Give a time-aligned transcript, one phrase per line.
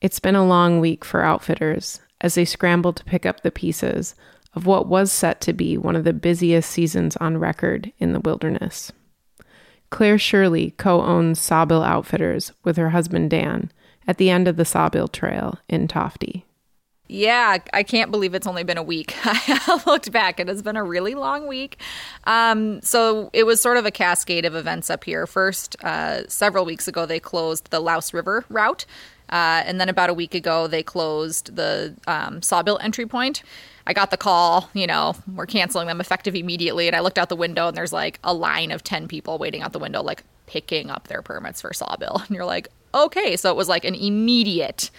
[0.00, 4.14] It's been a long week for outfitters as they scramble to pick up the pieces
[4.54, 8.20] of what was set to be one of the busiest seasons on record in the
[8.20, 8.92] wilderness.
[9.90, 13.72] Claire Shirley co owns Sawbill Outfitters with her husband Dan
[14.06, 16.42] at the end of the Sawbill Trail in Tofte.
[17.10, 19.16] Yeah, I can't believe it's only been a week.
[19.24, 21.78] I looked back, it has been a really long week.
[22.24, 25.26] Um, so it was sort of a cascade of events up here.
[25.26, 28.84] First, uh, several weeks ago, they closed the Louse River route.
[29.30, 33.42] Uh, and then about a week ago, they closed the um, Sawbill entry point.
[33.86, 36.86] I got the call, you know, we're canceling them effective immediately.
[36.86, 39.62] And I looked out the window and there's like a line of 10 people waiting
[39.62, 42.22] out the window, like picking up their permits for Sawbill.
[42.26, 43.36] And you're like, okay.
[43.36, 44.90] So it was like an immediate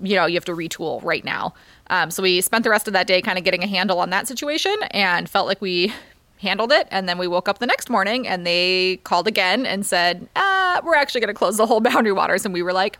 [0.00, 1.54] you know, you have to retool right now.
[1.88, 4.10] Um, so we spent the rest of that day kind of getting a handle on
[4.10, 5.92] that situation and felt like we
[6.38, 6.88] handled it.
[6.90, 10.80] And then we woke up the next morning and they called again and said, uh,
[10.84, 12.44] we're actually going to close the whole boundary waters.
[12.44, 12.98] And we were like,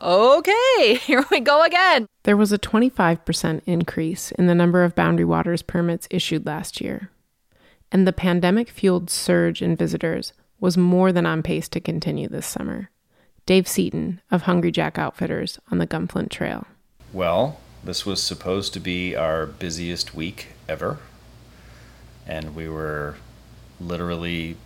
[0.00, 2.06] okay, here we go again.
[2.24, 7.10] There was a 25% increase in the number of boundary waters permits issued last year.
[7.92, 12.46] And the pandemic fueled surge in visitors was more than on pace to continue this
[12.46, 12.90] summer.
[13.46, 16.66] Dave Seaton of Hungry Jack Outfitters on the Gunflint Trail.
[17.12, 20.98] Well, this was supposed to be our busiest week ever.
[22.26, 23.16] And we were
[23.78, 24.56] literally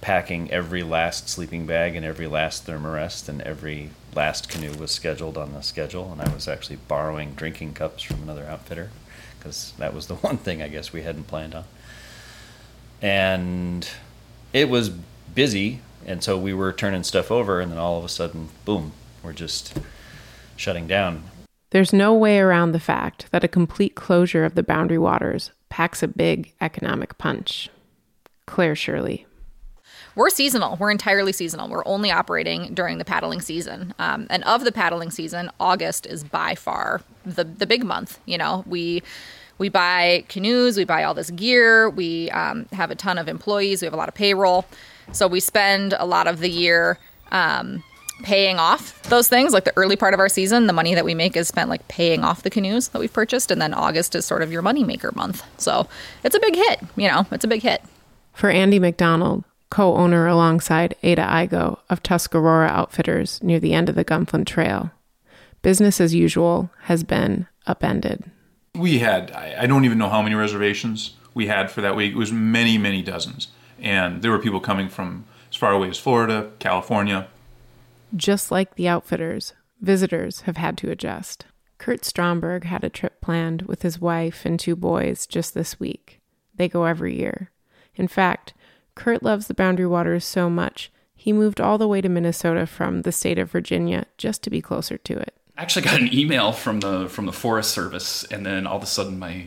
[0.00, 5.36] packing every last sleeping bag and every last thermarest and every last canoe was scheduled
[5.36, 6.12] on the schedule.
[6.12, 8.90] And I was actually borrowing drinking cups from another outfitter
[9.38, 11.64] because that was the one thing I guess we hadn't planned on.
[13.02, 13.88] And
[14.52, 14.90] it was
[15.34, 18.92] busy and so we were turning stuff over and then all of a sudden boom
[19.22, 19.78] we're just
[20.56, 21.22] shutting down
[21.70, 26.02] there's no way around the fact that a complete closure of the boundary waters packs
[26.02, 27.68] a big economic punch
[28.46, 29.25] claire shirley
[30.16, 30.76] we're seasonal.
[30.76, 31.68] We're entirely seasonal.
[31.68, 33.94] We're only operating during the paddling season.
[33.98, 38.18] Um, and of the paddling season, August is by far the the big month.
[38.24, 39.02] You know, we
[39.58, 43.80] we buy canoes, we buy all this gear, we um, have a ton of employees,
[43.80, 44.66] we have a lot of payroll.
[45.12, 46.98] So we spend a lot of the year
[47.30, 47.82] um,
[48.22, 49.52] paying off those things.
[49.52, 51.86] Like the early part of our season, the money that we make is spent like
[51.88, 55.14] paying off the canoes that we've purchased, and then August is sort of your moneymaker
[55.14, 55.42] month.
[55.60, 55.88] So
[56.24, 56.80] it's a big hit.
[56.96, 57.82] You know, it's a big hit.
[58.32, 64.04] For Andy McDonald, co-owner alongside Ada Igo of Tuscarora Outfitters near the end of the
[64.04, 64.90] Gunflint Trail,
[65.62, 68.24] business as usual has been upended.
[68.74, 72.12] We had I don't even know how many reservations we had for that week.
[72.12, 73.48] It was many, many dozens
[73.80, 77.28] and there were people coming from as far away as Florida, California.
[78.14, 81.46] Just like the outfitters, visitors have had to adjust.
[81.78, 86.20] Kurt Stromberg had a trip planned with his wife and two boys just this week.
[86.54, 87.50] They go every year.
[87.96, 88.54] In fact,
[88.96, 93.02] Kurt loves the Boundary Waters so much, he moved all the way to Minnesota from
[93.02, 95.34] the state of Virginia just to be closer to it.
[95.56, 98.82] I actually got an email from the from the Forest Service, and then all of
[98.82, 99.46] a sudden my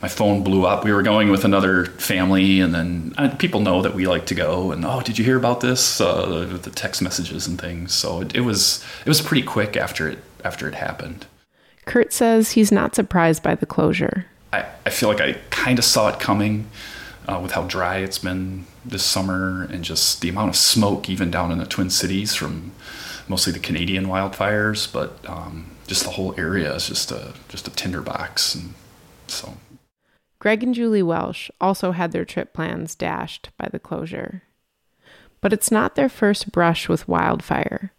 [0.00, 0.84] my phone blew up.
[0.84, 4.34] We were going with another family, and then uh, people know that we like to
[4.34, 4.72] go.
[4.72, 6.00] And oh, did you hear about this?
[6.00, 7.92] Uh, the text messages and things.
[7.92, 11.26] So it, it was it was pretty quick after it after it happened.
[11.84, 14.26] Kurt says he's not surprised by the closure.
[14.52, 16.68] I, I feel like I kind of saw it coming
[17.28, 21.30] uh, with how dry it's been this summer and just the amount of smoke even
[21.30, 22.72] down in the Twin Cities from
[23.28, 27.70] mostly the Canadian wildfires, but um, just the whole area is just a just a
[27.70, 28.74] tinderbox, and
[29.26, 29.54] so
[30.38, 34.42] Greg and Julie Welsh also had their trip plans dashed by the closure.
[35.40, 37.92] But it's not their first brush with wildfire.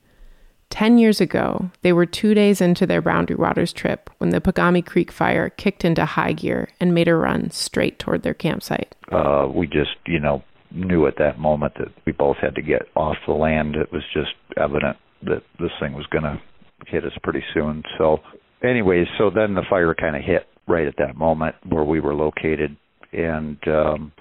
[0.74, 4.84] Ten years ago, they were two days into their Boundary Waters trip when the Pagami
[4.84, 8.96] Creek fire kicked into high gear and made a run straight toward their campsite.
[9.12, 10.42] Uh, we just, you know,
[10.72, 13.76] knew at that moment that we both had to get off the land.
[13.76, 16.42] It was just evident that this thing was going to
[16.88, 17.84] hit us pretty soon.
[18.00, 18.22] So,
[18.64, 22.16] anyways, so then the fire kind of hit right at that moment where we were
[22.16, 22.76] located,
[23.12, 24.12] and um,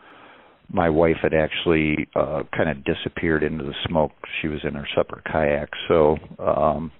[0.70, 4.12] my wife had actually uh, kind of disappeared into the smoke.
[4.40, 6.90] She was in her separate kayak, so um,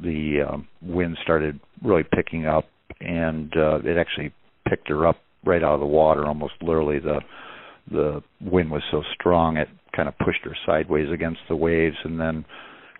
[0.00, 2.64] the um, wind started really picking up,
[3.00, 4.32] and uh, it actually
[4.68, 6.26] picked her up right out of the water.
[6.26, 7.20] Almost literally, the
[7.90, 12.20] the wind was so strong it kind of pushed her sideways against the waves, and
[12.20, 12.44] then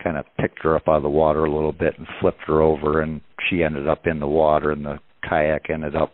[0.02, 2.60] kind of picked her up out of the water a little bit and flipped her
[2.60, 4.98] over, and she ended up in the water, and the
[5.28, 6.12] kayak ended up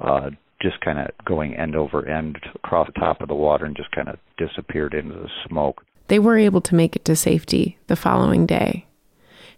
[0.00, 0.30] uh,
[0.60, 3.90] just kind of going end over end across the top of the water and just
[3.92, 5.84] kind of disappeared into the smoke.
[6.08, 8.86] They were able to make it to safety the following day,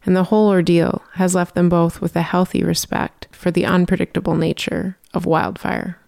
[0.05, 4.37] and the whole ordeal has left them both with a healthy respect for the unpredictable
[4.37, 5.99] nature of wildfire.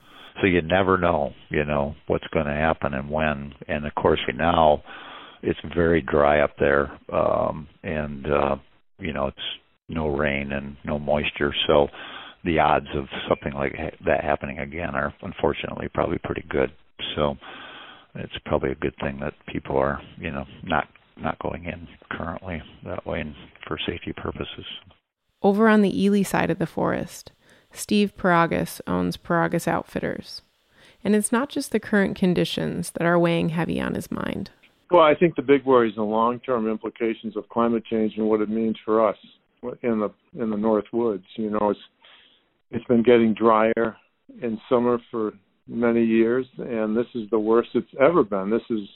[0.40, 3.54] So you never know, you know, what's going to happen and when.
[3.66, 4.84] And of course, now
[5.42, 8.56] it's very dry up there, um, and uh,
[8.98, 9.38] you know it's
[9.88, 11.54] no rain and no moisture.
[11.66, 11.88] So
[12.44, 13.74] the odds of something like
[14.04, 16.70] that happening again are unfortunately probably pretty good.
[17.14, 17.36] So
[18.14, 20.88] it's probably a good thing that people are, you know, not
[21.20, 23.34] not going in currently that way and
[23.66, 24.64] for safety purposes.
[25.42, 27.32] Over on the Ely side of the forest,
[27.72, 30.42] Steve Piragis owns Piragis Outfitters.
[31.04, 34.50] And it's not just the current conditions that are weighing heavy on his mind.
[34.90, 38.40] Well, I think the big worry is the long-term implications of climate change and what
[38.40, 39.16] it means for us
[39.82, 41.24] in the in the North Woods.
[41.36, 41.80] You know, it's
[42.70, 43.96] it's been getting drier
[44.42, 45.32] in summer for
[45.66, 48.50] many years, and this is the worst it's ever been.
[48.50, 48.88] This is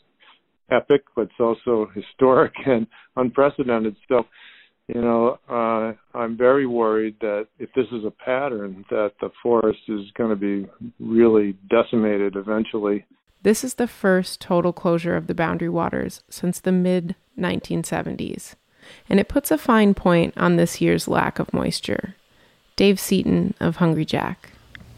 [0.70, 2.86] epic, but it's also historic and
[3.16, 3.96] unprecedented.
[4.08, 4.24] So,
[4.88, 9.80] you know, uh, I'm very worried that if this is a pattern, that the forest
[9.88, 13.04] is going to be really decimated eventually.
[13.42, 18.54] This is the first total closure of the boundary waters since the mid 1970s,
[19.08, 22.14] and it puts a fine point on this year's lack of moisture.
[22.76, 24.50] Dave Seaton of Hungry Jack.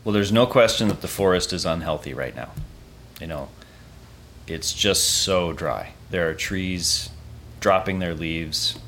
[0.05, 2.51] Well, there's no question that the forest is unhealthy right now.
[3.21, 3.49] You know,
[4.47, 5.93] it's just so dry.
[6.11, 7.11] There are trees
[7.61, 8.79] dropping their leaves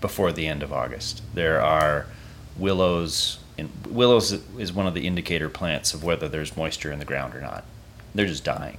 [0.00, 1.22] before the end of August.
[1.34, 2.06] There are
[2.56, 3.38] willows.
[3.58, 7.34] In, willows is one of the indicator plants of whether there's moisture in the ground
[7.34, 7.64] or not.
[8.14, 8.78] They're just dying.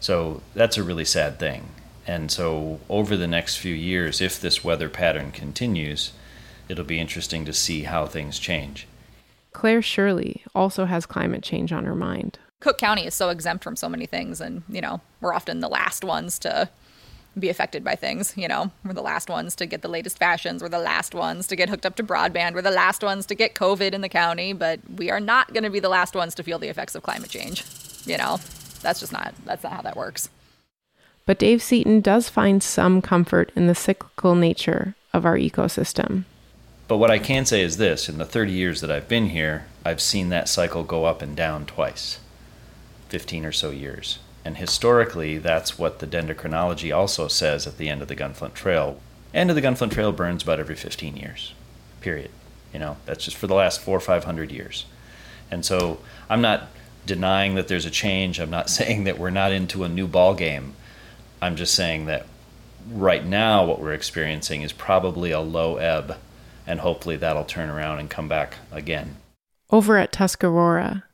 [0.00, 1.68] So that's a really sad thing.
[2.06, 6.12] And so over the next few years, if this weather pattern continues,
[6.72, 8.88] it'll be interesting to see how things change.
[9.52, 12.38] Claire Shirley also has climate change on her mind.
[12.60, 15.68] Cook County is so exempt from so many things, and you know we're often the
[15.68, 16.68] last ones to
[17.38, 18.34] be affected by things.
[18.36, 20.62] You know, we're the last ones to get the latest fashions.
[20.62, 22.54] We're the last ones to get hooked up to broadband.
[22.54, 25.64] We're the last ones to get COVID in the county, but we are not going
[25.64, 27.64] to be the last ones to feel the effects of climate change.
[28.04, 28.38] You know,
[28.80, 30.28] that's just not that's not how that works.
[31.24, 36.24] But Dave Seaton does find some comfort in the cyclical nature of our ecosystem.
[36.92, 39.64] But what I can say is this in the 30 years that I've been here,
[39.82, 42.20] I've seen that cycle go up and down twice,
[43.08, 44.18] 15 or so years.
[44.44, 49.00] And historically, that's what the dendrochronology also says at the end of the Gunflint Trail.
[49.32, 51.54] End of the Gunflint Trail burns about every 15 years,
[52.02, 52.30] period.
[52.74, 54.84] You know, that's just for the last four or 500 years.
[55.50, 55.98] And so
[56.28, 56.68] I'm not
[57.06, 58.38] denying that there's a change.
[58.38, 60.74] I'm not saying that we're not into a new ball game.
[61.40, 62.26] I'm just saying that
[62.90, 66.18] right now what we're experiencing is probably a low ebb
[66.66, 69.16] and hopefully that'll turn around and come back again.
[69.70, 71.04] Over at Tuscarora,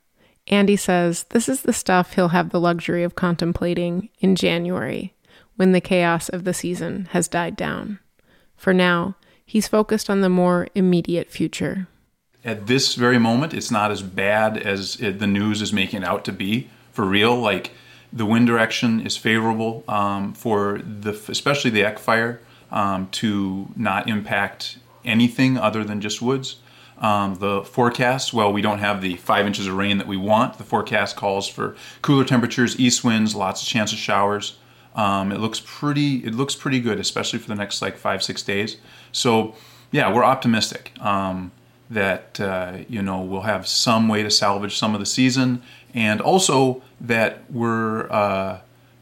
[0.47, 5.13] Andy says this is the stuff he'll have the luxury of contemplating in January
[5.55, 7.99] when the chaos of the season has died down.
[8.55, 9.15] For now,
[9.45, 11.87] he's focused on the more immediate future.
[12.43, 16.23] At this very moment, it's not as bad as it, the news is making out
[16.25, 16.69] to be.
[16.93, 17.71] For real, like
[18.11, 22.41] the wind direction is favorable um, for the, especially the Ek fire,
[22.71, 26.57] um, to not impact anything other than just woods.
[26.99, 30.57] Um, the forecast, well, we don't have the five inches of rain that we want.
[30.57, 34.57] The forecast calls for cooler temperatures, east winds, lots of chance of showers.
[34.95, 36.17] Um, it looks pretty.
[36.25, 38.77] It looks pretty good, especially for the next like five six days.
[39.13, 39.55] So,
[39.91, 41.51] yeah, we're optimistic um,
[41.89, 45.61] that uh, you know we'll have some way to salvage some of the season,
[45.93, 48.59] and also that we're uh,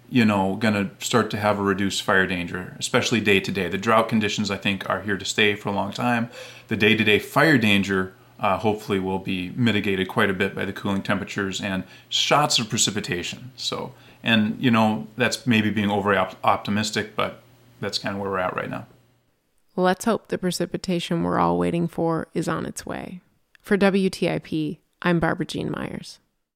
[0.10, 3.68] you know, going to start to have a reduced fire danger, especially day to day.
[3.68, 6.30] The drought conditions, I think, are here to stay for a long time.
[6.68, 10.66] The day to day fire danger, uh, hopefully, will be mitigated quite a bit by
[10.66, 13.52] the cooling temperatures and shots of precipitation.
[13.56, 13.94] So,
[14.24, 17.42] and, you know, that's maybe being over optimistic, but
[17.80, 18.86] that's kind of where we're at right now.
[19.76, 23.22] Let's hope the precipitation we're all waiting for is on its way.
[23.62, 26.20] For WTIP, I'm Barbara Jean Myers.